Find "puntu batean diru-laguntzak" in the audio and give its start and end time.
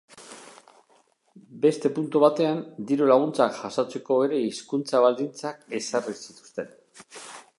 1.97-3.53